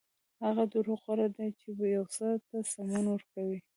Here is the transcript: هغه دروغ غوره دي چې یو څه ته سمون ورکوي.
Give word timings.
هغه 0.45 0.63
دروغ 0.73 0.99
غوره 1.05 1.27
دي 1.35 1.47
چې 1.59 1.67
یو 1.95 2.05
څه 2.15 2.27
ته 2.47 2.57
سمون 2.73 3.05
ورکوي. 3.09 3.59